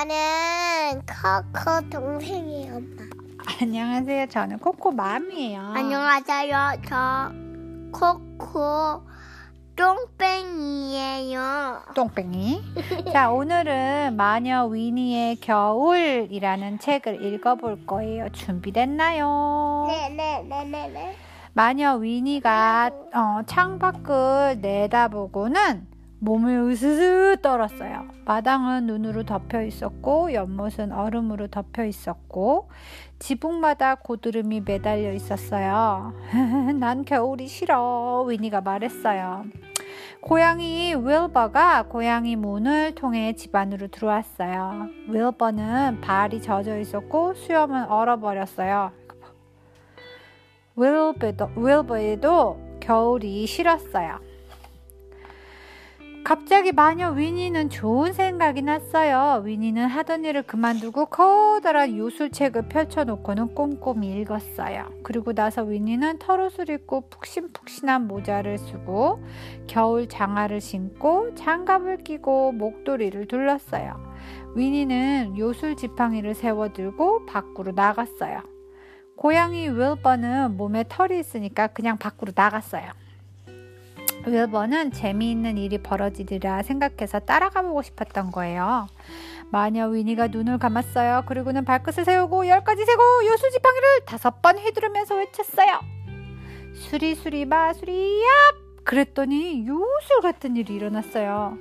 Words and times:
저는 0.00 1.02
코코 1.04 1.90
동생이에요, 1.90 2.76
엄마. 2.76 3.02
안녕하세요. 3.60 4.26
저는 4.28 4.58
코코 4.58 4.92
맘이에요. 4.92 5.60
안녕하세요. 5.74 6.56
저 6.88 7.30
코코 7.92 9.02
똥뺑이에요. 9.76 11.40
똥뺑이. 11.94 12.62
자, 13.12 13.30
오늘은 13.30 14.16
마녀 14.16 14.64
위니의 14.64 15.36
겨울이라는 15.36 16.78
책을 16.78 17.22
읽어볼 17.22 17.84
거예요. 17.86 18.30
준비됐나요? 18.30 19.86
네 19.86 20.08
네 20.16 20.42
네 20.44 20.64
네 20.64 20.88
네. 20.94 21.14
마녀 21.52 21.96
위니가 21.96 22.90
어, 23.12 23.42
창밖을 23.44 24.60
내다보고는 24.62 25.89
몸을 26.20 26.70
으스스 26.70 27.38
떨었어요. 27.40 28.06
마당은 28.26 28.86
눈으로 28.86 29.24
덮여 29.24 29.62
있었고 29.62 30.34
연못은 30.34 30.92
얼음으로 30.92 31.48
덮여 31.48 31.86
있었고 31.86 32.68
지붕마다 33.18 33.94
고드름이 33.96 34.60
매달려 34.60 35.12
있었어요. 35.14 36.12
난 36.78 37.06
겨울이 37.06 37.48
싫어. 37.48 38.24
위니가 38.28 38.60
말했어요. 38.60 39.46
고양이 40.20 40.94
윌버가 40.94 41.84
고양이 41.84 42.36
문을 42.36 42.94
통해 42.94 43.32
집 43.34 43.56
안으로 43.56 43.88
들어왔어요. 43.88 44.88
윌버는 45.08 46.02
발이 46.02 46.42
젖어 46.42 46.78
있었고 46.78 47.32
수염은 47.32 47.86
얼어버렸어요. 47.88 48.92
윌버도, 50.76 51.50
윌버에도 51.56 52.78
겨울이 52.80 53.46
싫었어요. 53.46 54.29
갑자기 56.30 56.70
마녀 56.70 57.10
위니는 57.10 57.70
좋은 57.70 58.12
생각이 58.12 58.62
났어요. 58.62 59.42
위니는 59.44 59.88
하던 59.88 60.24
일을 60.24 60.44
그만두고 60.44 61.06
커다란 61.06 61.96
요술책을 61.96 62.68
펼쳐놓고는 62.68 63.56
꼼꼼히 63.56 64.20
읽었어요. 64.20 64.92
그리고 65.02 65.32
나서 65.32 65.64
위니는 65.64 66.20
털옷을 66.20 66.70
입고 66.70 67.08
푹신푹신한 67.10 68.06
모자를 68.06 68.58
쓰고 68.58 69.24
겨울 69.66 70.08
장화를 70.08 70.60
신고 70.60 71.34
장갑을 71.34 72.04
끼고 72.04 72.52
목도리를 72.52 73.26
둘렀어요. 73.26 73.96
위니는 74.54 75.36
요술 75.36 75.74
지팡이를 75.74 76.34
세워들고 76.34 77.26
밖으로 77.26 77.72
나갔어요. 77.72 78.44
고양이 79.16 79.68
윌버는 79.68 80.56
몸에 80.56 80.84
털이 80.88 81.18
있으니까 81.18 81.66
그냥 81.66 81.98
밖으로 81.98 82.30
나갔어요. 82.36 82.88
윌버는 84.26 84.92
재미있는 84.92 85.56
일이 85.56 85.78
벌어지리라 85.78 86.62
생각해서 86.62 87.20
따라가 87.20 87.62
보고 87.62 87.82
싶었던 87.82 88.30
거예요. 88.30 88.86
마녀 89.50 89.86
위니가 89.88 90.28
눈을 90.28 90.58
감았어요. 90.58 91.24
그리고는 91.26 91.64
발끝을 91.64 92.04
세우고 92.04 92.46
열까지 92.46 92.84
세고 92.84 93.26
요술지팡이를 93.26 93.88
다섯 94.06 94.42
번 94.42 94.58
휘두르면서 94.58 95.16
외쳤어요. 95.16 95.80
수리수리 96.74 97.46
마수리 97.46 98.20
얍! 98.20 98.84
그랬더니 98.84 99.66
요술 99.66 100.20
같은 100.22 100.56
일이 100.56 100.74
일어났어요. 100.74 101.58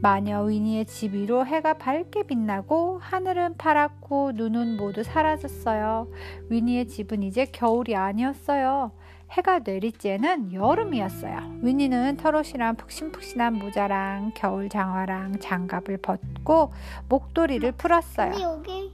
마녀 0.00 0.42
위니의 0.42 0.84
집 0.86 1.14
위로 1.14 1.46
해가 1.46 1.74
밝게 1.74 2.24
빛나고 2.24 2.98
하늘은 3.00 3.56
파랗고 3.56 4.32
눈은 4.34 4.76
모두 4.76 5.04
사라졌어요. 5.04 6.08
위니의 6.50 6.88
집은 6.88 7.22
이제 7.22 7.44
겨울이 7.44 7.94
아니었어요. 7.94 8.90
해가 9.32 9.60
내리쬐는 9.60 10.52
여름이었어요. 10.52 11.60
위니는 11.62 12.18
털옷이랑 12.18 12.76
푹신푹신한 12.76 13.54
모자랑 13.54 14.32
겨울 14.34 14.68
장화랑 14.68 15.38
장갑을 15.40 15.98
벗고 15.98 16.72
목도리를 17.08 17.72
풀었어요. 17.72 18.30
근데 18.30 18.42
여기 18.44 18.92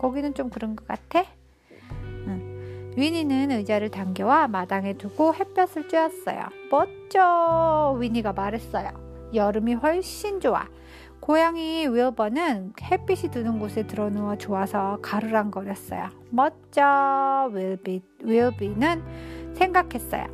거기는 0.00 0.34
좀 0.34 0.48
그런 0.48 0.74
것 0.76 0.86
같아? 0.86 1.24
응. 2.26 2.92
위니는 2.96 3.50
의자를 3.50 3.90
당겨와 3.90 4.48
마당에 4.48 4.94
두고 4.94 5.34
햇볕을 5.34 5.88
쬐었어요. 5.88 6.48
멋져! 6.70 7.96
위니가 7.98 8.32
말했어요. 8.32 8.90
여름이 9.34 9.74
훨씬 9.74 10.40
좋아. 10.40 10.66
고양이 11.20 11.86
윌버는 11.86 12.74
햇빛이 12.82 13.30
드는 13.30 13.58
곳에 13.58 13.86
들어누워 13.86 14.36
좋아서 14.36 14.98
가르랑거렸어요. 15.00 16.10
멋져! 16.30 17.50
윌비, 17.52 18.02
윌비는 18.22 19.02
생각했어요. 19.54 20.26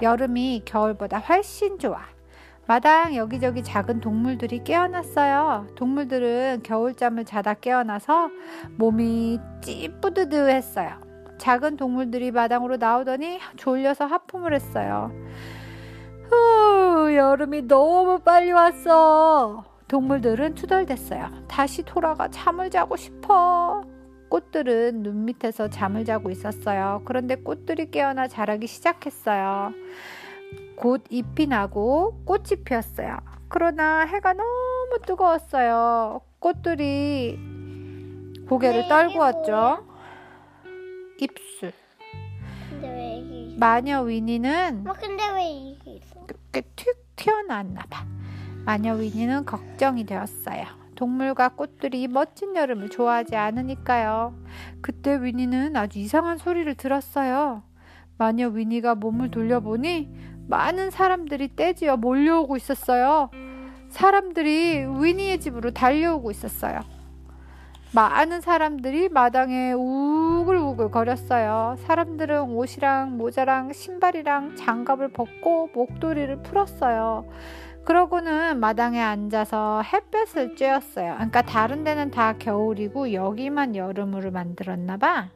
여름이 0.00 0.62
겨울보다 0.64 1.18
훨씬 1.18 1.78
좋아. 1.78 2.00
마당 2.66 3.16
여기저기 3.16 3.62
작은 3.62 4.00
동물들이 4.00 4.62
깨어났어요. 4.64 5.66
동물들은 5.74 6.60
겨울잠을 6.62 7.24
자다 7.24 7.54
깨어나서 7.54 8.30
몸이 8.76 9.40
찌뿌드드했어요. 9.62 11.12
작은 11.38 11.76
동물들이 11.76 12.30
마당으로 12.30 12.76
나오더니 12.76 13.40
졸려서 13.56 14.06
하품을 14.06 14.54
했어요. 14.54 15.10
후, 16.30 17.14
여름이 17.14 17.62
너무 17.62 18.20
빨리 18.20 18.52
왔어. 18.52 19.64
동물들은 19.88 20.54
투덜댔어요. 20.54 21.46
다시 21.48 21.82
돌아가 21.82 22.28
잠을 22.28 22.70
자고 22.70 22.96
싶어. 22.96 23.82
꽃들은 24.32 25.02
눈 25.02 25.26
밑에서 25.26 25.68
잠을 25.68 26.06
자고 26.06 26.30
있었어요. 26.30 27.02
그런데 27.04 27.34
꽃들이 27.34 27.90
깨어나 27.90 28.28
자라기 28.28 28.66
시작했어요. 28.66 29.74
곧 30.74 31.04
잎이 31.10 31.46
나고 31.48 32.22
꽃이 32.24 32.64
피었어요. 32.64 33.18
그러나 33.48 34.06
해가 34.06 34.32
너무 34.32 34.98
뜨거웠어요. 35.04 36.22
꽃들이 36.38 37.38
고개를 38.48 38.88
왔죠. 39.18 39.86
입술. 41.20 41.72
마녀 43.58 44.00
위니는 44.00 44.86
어 44.88 44.94
근데 44.94 45.30
왜 45.34 45.44
이게 45.44 45.96
있어? 45.96 46.24
이렇게 46.24 46.62
툭 46.74 46.86
튀어나왔나 47.16 47.84
봐. 47.90 48.06
마녀 48.64 48.94
위니는 48.94 49.44
걱정이 49.44 50.06
되었어요. 50.06 50.81
동물과 51.02 51.48
꽃들이 51.56 52.06
멋진 52.06 52.54
여름을 52.54 52.88
좋아하지 52.88 53.34
않으니까요. 53.34 54.36
그때 54.80 55.20
위니는 55.20 55.74
아주 55.74 55.98
이상한 55.98 56.38
소리를 56.38 56.72
들었어요. 56.76 57.64
마녀 58.18 58.46
위니가 58.46 58.94
몸을 58.94 59.32
돌려보니 59.32 60.14
많은 60.46 60.90
사람들이 60.90 61.56
떼지어 61.56 61.96
몰려오고 61.96 62.56
있었어요. 62.56 63.30
사람들이 63.88 64.86
위니의 65.00 65.40
집으로 65.40 65.72
달려오고 65.72 66.30
있었어요. 66.30 66.78
많은 67.92 68.40
사람들이 68.40 69.08
마당에 69.08 69.72
우글우글 69.72 70.92
거렸어요. 70.92 71.74
사람들은 71.80 72.42
옷이랑 72.42 73.18
모자랑 73.18 73.72
신발이랑 73.72 74.54
장갑을 74.54 75.08
벗고 75.08 75.68
목도리를 75.74 76.44
풀었어요. 76.44 77.26
그러고는 77.84 78.60
마당에 78.60 79.00
앉아서 79.00 79.82
햇볕을 79.82 80.54
쬐었어요. 80.54 81.14
그러니까 81.14 81.42
다른 81.42 81.82
데는 81.84 82.10
다 82.10 82.34
겨울이고 82.38 83.12
여기만 83.12 83.74
여름으로 83.74 84.30
만들었나 84.30 84.96
봐. 84.96 85.30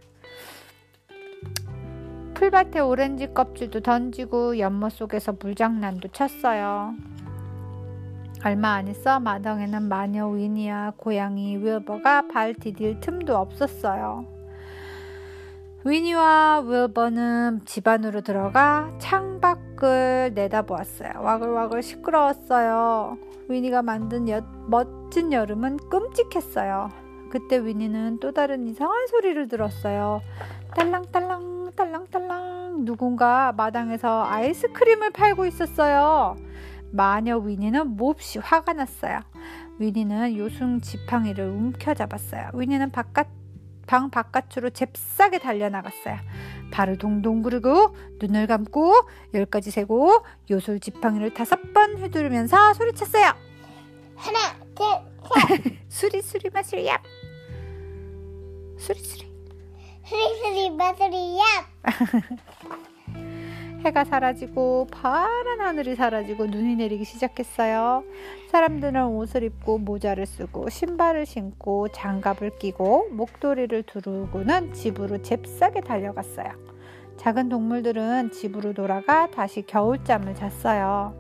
풀밭에 2.35 2.81
오렌지 2.81 3.33
껍질도 3.33 3.81
던지고 3.81 4.59
연못 4.59 4.93
속에서 4.93 5.35
물장난도 5.41 6.09
쳤어요. 6.09 6.95
얼마 8.45 8.75
안 8.75 8.89
있어 8.89 9.19
마당에는 9.19 9.89
마녀 9.89 10.29
위니와 10.29 10.93
고양이 10.97 11.56
윌버가 11.56 12.29
발 12.29 12.55
디딜 12.55 13.00
틈도 13.00 13.37
없었어요. 13.37 14.36
위니와 15.87 16.65
윌버는 16.67 17.61
집 17.65 17.87
안으로 17.87 18.21
들어가 18.23 18.91
창밖을 18.99 20.33
내다보았어요. 20.35 21.12
와글와글 21.23 21.81
시끄러웠어요. 21.85 23.17
위니가 23.49 23.83
만든 23.83 24.29
여, 24.29 24.43
멋진 24.67 25.33
여름은 25.33 25.77
끔찍했어요. 25.88 26.88
그때 27.31 27.65
위니는 27.65 28.19
또 28.19 28.33
다른 28.33 28.67
이상한 28.67 29.06
소리를 29.06 29.47
들었어요. 29.47 30.23
딸랑딸랑 30.75 31.71
딸랑딸랑 31.77 32.85
누군가 32.85 33.53
마당에서 33.53 34.25
아이스크림을 34.25 35.11
팔고 35.11 35.47
있었어요. 35.47 36.37
마녀 36.91 37.39
위니는 37.39 37.97
몹시 37.97 38.41
화가 38.41 38.73
났어요. 38.73 39.21
위니는 39.79 40.37
요승 40.37 40.81
지팡이를 40.81 41.49
움켜잡았어요. 41.49 42.50
위니는 42.55 42.91
바깥 42.91 43.29
방 43.87 44.11
바깥으로 44.11 44.71
잽싸게 44.71 45.38
달려나갔어요. 45.38 46.19
발을 46.73 46.99
동동 46.99 47.43
구르고 47.43 47.97
눈을 48.21 48.47
감고 48.47 48.93
열까지 49.35 49.71
세고 49.71 50.25
요술 50.50 50.81
지팡이를 50.81 51.33
다섯 51.35 51.73
번 51.73 51.97
휘두르면서 51.97 52.75
소리쳤어요. 52.75 53.33
하나, 54.17 54.38
둘, 54.75 54.87
셋. 55.62 55.79
수리 55.88 56.23
수리 56.23 56.50
마술이야. 56.50 57.00
수리 58.79 58.99
수리. 58.99 59.27
스리스리 60.06 60.71
마술이야. 60.77 61.44
해가 63.87 64.03
사라지고 64.03 64.88
파란 64.91 65.61
하늘이 65.61 65.94
사라지고 65.94 66.47
눈이 66.47 66.75
내리기 66.75 67.05
시작했어요. 67.05 68.03
사람들은 68.50 69.06
옷을 69.06 69.44
입고 69.44 69.79
모자를 69.79 70.27
쓰고 70.27 70.69
신발을 70.71 71.25
신고 71.25 71.87
장갑을 71.88 72.59
끼고 72.59 73.11
목도리를 73.12 73.85
두르고는 73.85 74.73
집으로 74.73 75.23
잽싸게 75.23 75.83
달려갔어요. 75.83 76.49
작은 77.17 77.49
동물들은 77.49 78.33
집으로 78.33 78.73
돌아가 78.73 79.31
다시 79.31 79.62
겨울잠을 79.62 80.35
잤어요. 80.35 81.15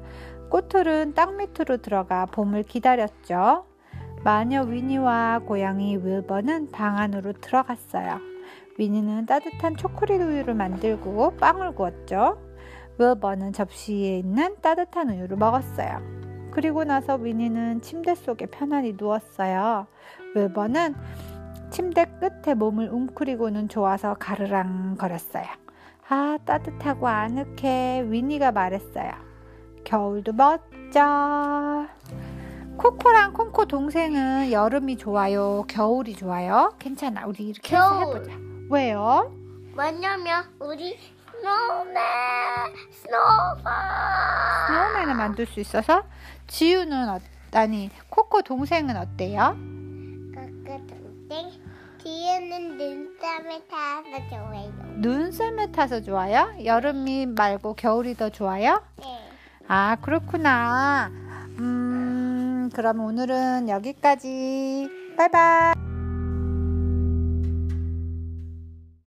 꼬틀은 0.50 1.14
땅 1.14 1.36
밑으로 1.36 1.76
들어가 1.76 2.26
봄을 2.26 2.64
기다렸죠. 2.64 3.64
마녀 4.24 4.62
위니와 4.62 5.42
고양이 5.46 5.96
윌버는 5.96 6.72
방 6.72 6.98
안으로 6.98 7.32
들어갔어요. 7.34 8.18
위니는 8.76 9.26
따뜻한 9.26 9.76
초콜릿 9.76 10.20
우유를 10.20 10.54
만들고 10.54 11.36
빵을 11.36 11.76
구웠죠. 11.76 12.45
윌버는 12.98 13.52
접시에 13.52 14.18
있는 14.18 14.56
따뜻한 14.60 15.10
우유를 15.10 15.36
먹었어요. 15.36 16.00
그리고 16.50 16.84
나서 16.84 17.16
위니는 17.16 17.82
침대 17.82 18.14
속에 18.14 18.46
편안히 18.46 18.94
누웠어요. 18.98 19.86
윌버는 20.34 20.94
침대 21.70 22.06
끝에 22.20 22.54
몸을 22.54 22.88
웅크리고는 22.88 23.68
좋아서 23.68 24.14
가르랑 24.14 24.96
거렸어요. 24.98 25.44
아, 26.08 26.38
따뜻하고 26.44 27.08
아늑해. 27.08 28.04
위니가 28.08 28.52
말했어요. 28.52 29.10
겨울도 29.84 30.32
멋져. 30.32 31.86
코코랑 32.78 33.32
콩코 33.32 33.64
동생은 33.66 34.52
여름이 34.52 34.96
좋아요? 34.96 35.64
겨울이 35.68 36.14
좋아요? 36.14 36.74
괜찮아. 36.78 37.26
우리 37.26 37.48
이렇게 37.48 37.76
겨울. 37.76 38.02
해보자. 38.16 38.32
왜요? 38.70 39.32
왜냐면 39.76 40.44
우리 40.60 40.96
snowman, 41.40 42.02
snow파. 42.90 44.66
snowman을 44.68 45.14
만들 45.14 45.46
수 45.46 45.60
있어서 45.60 46.02
지우는 46.46 47.08
어, 47.08 47.20
아니 47.52 47.90
코코 48.08 48.42
동생은 48.42 48.96
어때요? 48.96 49.56
동생. 50.64 51.50
뒤에는 52.02 52.76
눈썰매를 52.78 53.66
타서 53.68 54.28
좋아요. 54.30 54.72
눈썰매 54.98 55.72
타서 55.72 56.00
좋아요? 56.02 56.54
여름이 56.64 57.26
말고 57.26 57.74
겨울이 57.74 58.14
더 58.14 58.30
좋아요? 58.30 58.82
네. 58.98 59.28
아 59.66 59.96
그렇구나. 60.00 61.10
음 61.58 62.70
그럼 62.74 63.00
오늘은 63.00 63.68
여기까지. 63.68 64.88
바이바이. 65.16 65.95